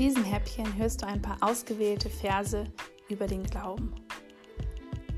diesem 0.00 0.24
Häppchen 0.24 0.78
hörst 0.78 1.02
du 1.02 1.06
ein 1.06 1.20
paar 1.20 1.36
ausgewählte 1.42 2.08
Verse 2.08 2.64
über 3.10 3.26
den 3.26 3.42
Glauben. 3.42 3.94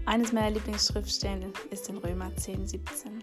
Eines 0.06 0.32
meiner 0.32 0.50
Lieblingsschriftstellen 0.50 1.52
ist 1.70 1.88
in 1.88 1.98
Römer 1.98 2.34
10, 2.34 2.66
17. 2.66 3.22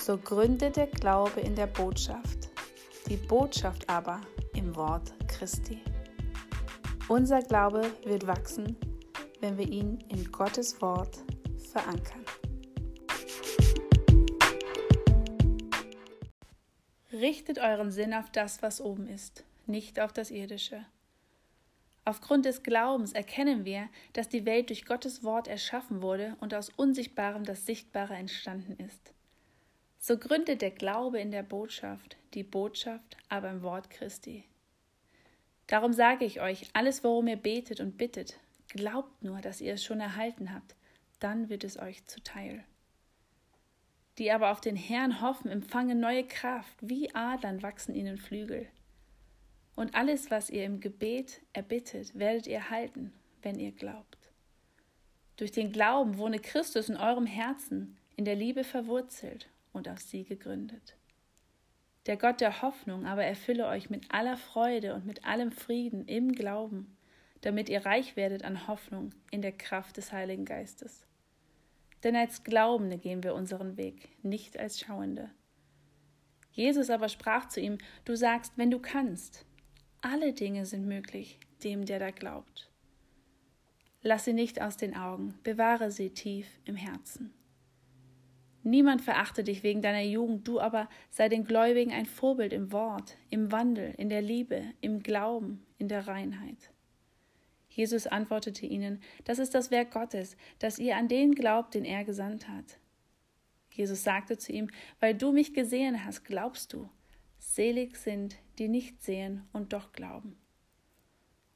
So 0.00 0.18
gründet 0.18 0.74
der 0.74 0.88
Glaube 0.88 1.42
in 1.42 1.54
der 1.54 1.68
Botschaft, 1.68 2.48
die 3.08 3.16
Botschaft 3.16 3.88
aber 3.88 4.20
im 4.52 4.74
Wort 4.74 5.14
Christi. 5.28 5.78
Unser 7.06 7.40
Glaube 7.42 7.92
wird 8.04 8.26
wachsen, 8.26 8.76
wenn 9.40 9.56
wir 9.56 9.68
ihn 9.68 10.00
in 10.08 10.32
Gottes 10.32 10.82
Wort 10.82 11.18
verankern. 11.70 12.24
Richtet 17.12 17.60
euren 17.60 17.92
Sinn 17.92 18.12
auf 18.12 18.32
das, 18.32 18.60
was 18.60 18.80
oben 18.80 19.06
ist, 19.06 19.44
nicht 19.68 20.00
auf 20.00 20.12
das 20.12 20.30
Irdische. 20.30 20.84
Aufgrund 22.04 22.46
des 22.46 22.62
Glaubens 22.62 23.12
erkennen 23.12 23.66
wir, 23.66 23.88
dass 24.14 24.30
die 24.30 24.46
Welt 24.46 24.70
durch 24.70 24.86
Gottes 24.86 25.22
Wort 25.24 25.46
erschaffen 25.46 26.00
wurde 26.00 26.36
und 26.40 26.54
aus 26.54 26.70
Unsichtbarem 26.70 27.44
das 27.44 27.66
Sichtbare 27.66 28.14
entstanden 28.14 28.82
ist. 28.82 29.12
So 29.98 30.16
gründet 30.16 30.62
der 30.62 30.70
Glaube 30.70 31.20
in 31.20 31.30
der 31.30 31.42
Botschaft, 31.42 32.16
die 32.32 32.44
Botschaft 32.44 33.18
aber 33.28 33.50
im 33.50 33.62
Wort 33.62 33.90
Christi. 33.90 34.44
Darum 35.66 35.92
sage 35.92 36.24
ich 36.24 36.40
euch, 36.40 36.70
alles, 36.72 37.04
worum 37.04 37.28
ihr 37.28 37.36
betet 37.36 37.80
und 37.80 37.98
bittet, 37.98 38.38
glaubt 38.68 39.22
nur, 39.22 39.42
dass 39.42 39.60
ihr 39.60 39.74
es 39.74 39.84
schon 39.84 40.00
erhalten 40.00 40.54
habt, 40.54 40.74
dann 41.20 41.50
wird 41.50 41.62
es 41.62 41.78
euch 41.78 42.06
zuteil. 42.06 42.64
Die 44.16 44.32
aber 44.32 44.50
auf 44.50 44.62
den 44.62 44.76
Herrn 44.76 45.20
hoffen, 45.20 45.50
empfangen 45.50 46.00
neue 46.00 46.26
Kraft, 46.26 46.74
wie 46.80 47.14
Adlern 47.14 47.62
wachsen 47.62 47.94
ihnen 47.94 48.16
Flügel. 48.16 48.66
Und 49.78 49.94
alles, 49.94 50.28
was 50.32 50.50
ihr 50.50 50.64
im 50.64 50.80
Gebet 50.80 51.40
erbittet, 51.52 52.18
werdet 52.18 52.48
ihr 52.48 52.68
halten, 52.68 53.12
wenn 53.42 53.60
ihr 53.60 53.70
glaubt. 53.70 54.18
Durch 55.36 55.52
den 55.52 55.70
Glauben 55.70 56.18
wohne 56.18 56.40
Christus 56.40 56.88
in 56.88 56.96
eurem 56.96 57.26
Herzen, 57.26 57.96
in 58.16 58.24
der 58.24 58.34
Liebe 58.34 58.64
verwurzelt 58.64 59.48
und 59.72 59.88
auf 59.88 60.00
sie 60.00 60.24
gegründet. 60.24 60.96
Der 62.06 62.16
Gott 62.16 62.40
der 62.40 62.60
Hoffnung 62.60 63.06
aber 63.06 63.22
erfülle 63.22 63.68
euch 63.68 63.88
mit 63.88 64.12
aller 64.12 64.36
Freude 64.36 64.94
und 64.94 65.06
mit 65.06 65.24
allem 65.24 65.52
Frieden 65.52 66.06
im 66.06 66.32
Glauben, 66.32 66.96
damit 67.42 67.68
ihr 67.68 67.86
reich 67.86 68.16
werdet 68.16 68.42
an 68.42 68.66
Hoffnung 68.66 69.14
in 69.30 69.42
der 69.42 69.52
Kraft 69.52 69.96
des 69.96 70.10
Heiligen 70.10 70.44
Geistes. 70.44 71.06
Denn 72.02 72.16
als 72.16 72.42
Glaubende 72.42 72.98
gehen 72.98 73.22
wir 73.22 73.32
unseren 73.32 73.76
Weg, 73.76 74.08
nicht 74.24 74.58
als 74.58 74.80
Schauende. 74.80 75.30
Jesus 76.50 76.90
aber 76.90 77.08
sprach 77.08 77.46
zu 77.46 77.60
ihm, 77.60 77.78
Du 78.04 78.16
sagst, 78.16 78.54
wenn 78.56 78.72
du 78.72 78.80
kannst, 78.80 79.44
alle 80.00 80.32
Dinge 80.32 80.66
sind 80.66 80.86
möglich 80.86 81.38
dem, 81.62 81.84
der 81.84 81.98
da 81.98 82.10
glaubt. 82.10 82.70
Lass 84.02 84.24
sie 84.24 84.32
nicht 84.32 84.60
aus 84.62 84.76
den 84.76 84.96
Augen, 84.96 85.34
bewahre 85.42 85.90
sie 85.90 86.10
tief 86.10 86.46
im 86.64 86.76
Herzen. 86.76 87.32
Niemand 88.62 89.02
verachte 89.02 89.44
dich 89.44 89.62
wegen 89.62 89.82
deiner 89.82 90.02
Jugend, 90.02 90.46
du 90.46 90.60
aber 90.60 90.88
sei 91.10 91.28
den 91.28 91.44
Gläubigen 91.44 91.92
ein 91.92 92.06
Vorbild 92.06 92.52
im 92.52 92.70
Wort, 92.72 93.16
im 93.30 93.50
Wandel, 93.50 93.94
in 93.96 94.08
der 94.08 94.22
Liebe, 94.22 94.62
im 94.80 95.02
Glauben, 95.02 95.64
in 95.78 95.88
der 95.88 96.06
Reinheit. 96.06 96.70
Jesus 97.70 98.06
antwortete 98.06 98.66
ihnen, 98.66 99.00
das 99.24 99.38
ist 99.38 99.54
das 99.54 99.70
Werk 99.70 99.92
Gottes, 99.92 100.36
dass 100.58 100.78
ihr 100.78 100.96
an 100.96 101.08
den 101.08 101.34
glaubt, 101.34 101.74
den 101.74 101.84
er 101.84 102.04
gesandt 102.04 102.48
hat. 102.48 102.78
Jesus 103.72 104.02
sagte 104.02 104.36
zu 104.36 104.52
ihm, 104.52 104.68
weil 104.98 105.14
du 105.14 105.32
mich 105.32 105.54
gesehen 105.54 106.04
hast, 106.04 106.24
glaubst 106.24 106.72
du. 106.72 106.90
Selig 107.38 107.96
sind, 107.96 108.36
die 108.58 108.68
nicht 108.68 109.02
sehen 109.02 109.48
und 109.52 109.72
doch 109.72 109.92
glauben. 109.92 110.36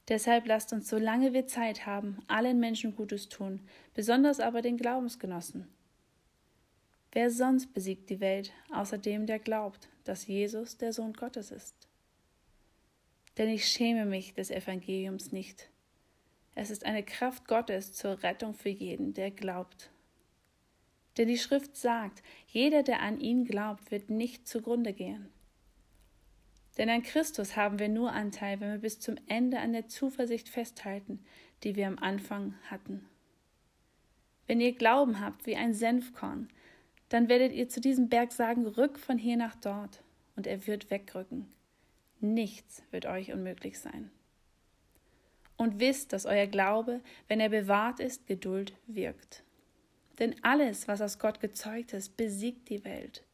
Deshalb 0.08 0.46
lasst 0.46 0.72
uns, 0.72 0.88
solange 0.88 1.32
wir 1.32 1.46
Zeit 1.46 1.86
haben, 1.86 2.18
allen 2.28 2.58
Menschen 2.58 2.96
Gutes 2.96 3.28
tun, 3.28 3.60
besonders 3.94 4.40
aber 4.40 4.62
den 4.62 4.76
Glaubensgenossen 4.76 5.68
Wer 7.14 7.30
sonst 7.30 7.74
besiegt 7.74 8.08
die 8.08 8.20
Welt, 8.20 8.54
außer 8.72 8.96
dem, 8.96 9.26
der 9.26 9.38
glaubt, 9.38 9.90
dass 10.04 10.26
Jesus 10.26 10.78
der 10.78 10.94
Sohn 10.94 11.12
Gottes 11.12 11.50
ist? 11.50 11.76
Denn 13.36 13.50
ich 13.50 13.66
schäme 13.68 14.06
mich 14.06 14.32
des 14.32 14.50
Evangeliums 14.50 15.30
nicht. 15.30 15.68
Es 16.54 16.70
ist 16.70 16.86
eine 16.86 17.02
Kraft 17.02 17.46
Gottes 17.46 17.92
zur 17.92 18.22
Rettung 18.22 18.54
für 18.54 18.70
jeden, 18.70 19.12
der 19.12 19.30
glaubt. 19.30 19.90
Denn 21.18 21.28
die 21.28 21.36
Schrift 21.36 21.76
sagt, 21.76 22.22
jeder, 22.46 22.82
der 22.82 23.00
an 23.00 23.20
ihn 23.20 23.44
glaubt, 23.44 23.90
wird 23.90 24.08
nicht 24.08 24.48
zugrunde 24.48 24.94
gehen. 24.94 25.28
Denn 26.78 26.88
an 26.88 27.02
Christus 27.02 27.56
haben 27.56 27.78
wir 27.78 27.88
nur 27.88 28.12
Anteil, 28.12 28.60
wenn 28.60 28.70
wir 28.70 28.78
bis 28.78 28.98
zum 28.98 29.16
Ende 29.28 29.58
an 29.58 29.72
der 29.72 29.88
Zuversicht 29.88 30.48
festhalten, 30.48 31.22
die 31.64 31.76
wir 31.76 31.86
am 31.86 31.98
Anfang 31.98 32.54
hatten. 32.70 33.06
Wenn 34.46 34.60
ihr 34.60 34.74
Glauben 34.74 35.20
habt 35.20 35.46
wie 35.46 35.56
ein 35.56 35.74
Senfkorn, 35.74 36.48
dann 37.08 37.28
werdet 37.28 37.52
ihr 37.52 37.68
zu 37.68 37.80
diesem 37.80 38.08
Berg 38.08 38.32
sagen, 38.32 38.66
rück 38.66 38.98
von 38.98 39.18
hier 39.18 39.36
nach 39.36 39.54
dort, 39.54 40.02
und 40.34 40.46
er 40.46 40.66
wird 40.66 40.90
wegrücken. 40.90 41.46
Nichts 42.20 42.82
wird 42.90 43.04
euch 43.04 43.32
unmöglich 43.32 43.78
sein. 43.78 44.10
Und 45.58 45.78
wisst, 45.78 46.12
dass 46.12 46.24
euer 46.24 46.46
Glaube, 46.46 47.00
wenn 47.28 47.38
er 47.38 47.50
bewahrt 47.50 48.00
ist, 48.00 48.26
Geduld 48.26 48.72
wirkt. 48.86 49.44
Denn 50.18 50.34
alles, 50.42 50.88
was 50.88 51.00
aus 51.00 51.18
Gott 51.18 51.40
gezeugt 51.40 51.92
ist, 51.92 52.16
besiegt 52.16 52.68
die 52.70 52.84
Welt. 52.84 53.24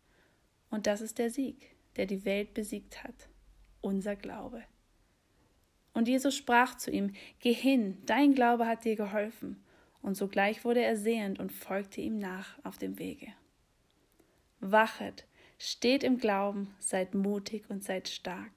Und 0.70 0.86
das 0.86 1.00
ist 1.00 1.18
der 1.18 1.30
Sieg, 1.30 1.76
der 1.98 2.06
die 2.06 2.24
Welt 2.24 2.54
besiegt 2.54 3.04
hat, 3.04 3.28
unser 3.82 4.16
Glaube. 4.16 4.62
Und 5.92 6.08
Jesus 6.08 6.36
sprach 6.36 6.76
zu 6.76 6.90
ihm, 6.90 7.12
Geh 7.40 7.52
hin, 7.52 7.98
dein 8.06 8.34
Glaube 8.34 8.66
hat 8.66 8.84
dir 8.84 8.96
geholfen. 8.96 9.62
Und 10.00 10.16
sogleich 10.16 10.64
wurde 10.64 10.80
er 10.80 10.96
sehend 10.96 11.40
und 11.40 11.52
folgte 11.52 12.00
ihm 12.00 12.18
nach 12.18 12.56
auf 12.64 12.78
dem 12.78 13.00
Wege. 13.00 13.26
Wachet, 14.60 15.26
steht 15.58 16.04
im 16.04 16.18
Glauben, 16.18 16.72
seid 16.78 17.14
mutig 17.14 17.68
und 17.68 17.82
seid 17.82 18.08
stark. 18.08 18.52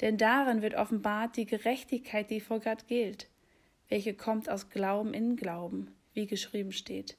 Denn 0.00 0.16
darin 0.16 0.62
wird 0.62 0.74
offenbart 0.74 1.36
die 1.36 1.46
Gerechtigkeit, 1.46 2.30
die 2.30 2.40
vor 2.40 2.60
Gott 2.60 2.86
gilt, 2.86 3.28
welche 3.88 4.14
kommt 4.14 4.48
aus 4.48 4.70
Glauben 4.70 5.12
in 5.12 5.36
Glauben, 5.36 5.94
wie 6.14 6.26
geschrieben 6.26 6.72
steht. 6.72 7.18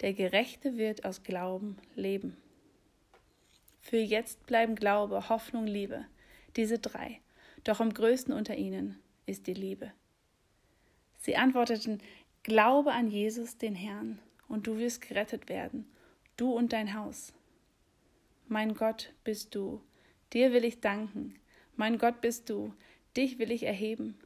Der 0.00 0.14
Gerechte 0.14 0.76
wird 0.76 1.04
aus 1.04 1.22
Glauben 1.22 1.76
leben. 1.94 2.36
Für 3.88 3.98
jetzt 3.98 4.46
bleiben 4.46 4.74
Glaube, 4.74 5.28
Hoffnung, 5.28 5.66
Liebe, 5.66 6.06
diese 6.56 6.78
drei, 6.78 7.20
doch 7.64 7.80
am 7.80 7.92
größten 7.92 8.34
unter 8.34 8.56
ihnen 8.56 8.98
ist 9.26 9.46
die 9.46 9.54
Liebe. 9.54 9.92
Sie 11.18 11.36
antworteten, 11.36 12.00
Glaube 12.42 12.92
an 12.92 13.10
Jesus, 13.10 13.58
den 13.58 13.74
Herrn, 13.74 14.18
und 14.48 14.66
du 14.66 14.78
wirst 14.78 15.00
gerettet 15.02 15.48
werden 15.48 15.86
du 16.36 16.52
und 16.52 16.72
dein 16.72 16.94
Haus. 16.94 17.32
Mein 18.48 18.74
Gott 18.74 19.12
bist 19.24 19.54
du, 19.54 19.80
dir 20.32 20.52
will 20.52 20.64
ich 20.64 20.80
danken, 20.80 21.38
mein 21.76 21.98
Gott 21.98 22.20
bist 22.20 22.48
du, 22.48 22.72
dich 23.16 23.38
will 23.38 23.50
ich 23.50 23.64
erheben. 23.64 24.18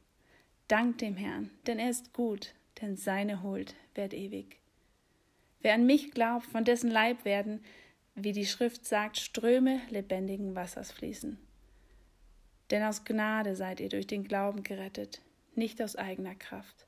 Dank 0.67 0.99
dem 0.99 1.15
Herrn, 1.15 1.49
denn 1.67 1.79
er 1.79 1.89
ist 1.89 2.13
gut, 2.13 2.53
denn 2.81 2.95
seine 2.95 3.43
Huld 3.43 3.75
währt 3.95 4.13
ewig. 4.13 4.57
Wer 5.61 5.73
an 5.73 5.85
mich 5.85 6.11
glaubt, 6.11 6.45
von 6.45 6.63
dessen 6.63 6.89
Leib 6.89 7.25
werden, 7.25 7.63
wie 8.15 8.31
die 8.31 8.45
Schrift 8.45 8.85
sagt, 8.85 9.17
Ströme 9.17 9.81
lebendigen 9.89 10.55
Wassers 10.55 10.91
fließen. 10.91 11.37
Denn 12.69 12.83
aus 12.83 13.03
Gnade 13.03 13.55
seid 13.55 13.79
ihr 13.79 13.89
durch 13.89 14.07
den 14.07 14.23
Glauben 14.23 14.63
gerettet, 14.63 15.21
nicht 15.55 15.81
aus 15.81 15.95
eigener 15.95 16.35
Kraft. 16.35 16.87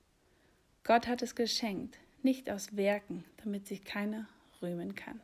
Gott 0.84 1.08
hat 1.08 1.22
es 1.22 1.36
geschenkt, 1.36 1.98
nicht 2.22 2.50
aus 2.50 2.76
Werken, 2.76 3.26
damit 3.44 3.68
sich 3.68 3.84
keiner 3.84 4.28
rühmen 4.62 4.96
kann. 4.96 5.22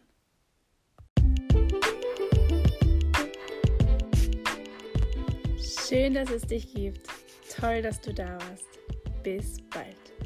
Schön, 5.90 6.14
dass 6.14 6.30
es 6.30 6.44
dich 6.44 6.74
gibt. 6.74 7.08
Toll, 7.60 7.82
dass 7.82 8.00
du 8.00 8.14
da 8.14 8.38
warst. 8.40 8.68
Bis 9.24 9.62
bald. 9.70 10.19